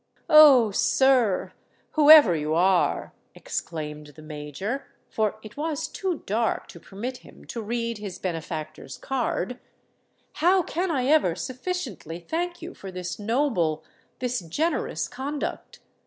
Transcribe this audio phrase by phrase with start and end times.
[0.31, 0.71] "Oh!
[0.71, 7.99] sir—whoever you are," exclaimed the Major—for it was too dark to permit him to read
[7.99, 15.81] his benefactor's card,—"how can I ever sufficiently thank you for this noble—this generous conduct?